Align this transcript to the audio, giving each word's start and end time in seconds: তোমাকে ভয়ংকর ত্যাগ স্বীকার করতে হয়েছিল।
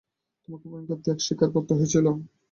তোমাকে 0.43 0.65
ভয়ংকর 0.71 0.99
ত্যাগ 1.03 1.17
স্বীকার 1.21 1.49
করতে 1.55 1.73
হয়েছিল। 1.77 2.05